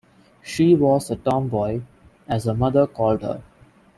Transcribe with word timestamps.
She 0.43 0.73
was 0.73 1.11
a 1.11 1.15
'tomboy', 1.15 1.81
as 2.27 2.45
her 2.45 2.55
mother 2.55 2.87
called 2.87 3.21
her. 3.21 3.43